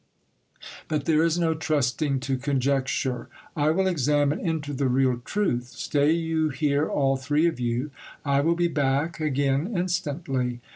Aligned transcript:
But 0.87 1.05
there 1.05 1.21
is 1.21 1.37
no 1.37 1.53
trusting 1.53 2.21
to 2.21 2.35
conjecture: 2.35 3.29
I 3.55 3.69
will 3.69 3.85
examine 3.85 4.39
into 4.39 4.73
the 4.73 4.87
real 4.87 5.21
truth. 5.23 5.67
Stay 5.67 6.11
you 6.11 6.49
here 6.49 6.89
all 6.89 7.17
three 7.17 7.45
of 7.45 7.59
you; 7.59 7.91
I 8.25 8.41
will 8.41 8.55
be 8.55 8.67
back 8.67 9.19
again 9.19 9.77
instantly. 9.77 10.59